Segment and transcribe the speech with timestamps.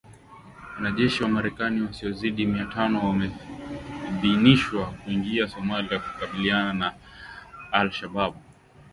[0.75, 6.93] Wanajeshi wa Marekani wasiozidi miaka tano wameidhinishwa kuingia Somalia kukabiliana na
[7.71, 8.33] Al Shabaab